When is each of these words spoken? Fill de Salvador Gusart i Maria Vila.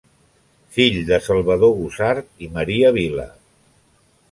Fill 0.77 0.97
de 1.09 1.19
Salvador 1.25 1.75
Gusart 1.81 2.33
i 2.47 2.51
Maria 2.59 2.93
Vila. 2.99 3.29